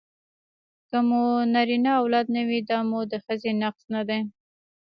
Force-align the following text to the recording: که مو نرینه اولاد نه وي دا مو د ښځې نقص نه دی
که 0.89 0.97
مو 1.07 1.23
نرینه 1.53 1.91
اولاد 2.01 2.27
نه 2.35 2.41
وي 2.47 2.59
دا 2.69 2.77
مو 2.89 2.99
د 3.11 3.13
ښځې 3.25 3.51
نقص 3.61 3.83
نه 3.93 4.01
دی 4.09 4.21